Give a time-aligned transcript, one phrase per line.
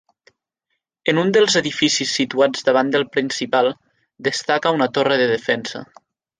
[1.11, 3.71] En un dels edificis situats davant del principal
[4.31, 5.89] destaca una torre de defensa.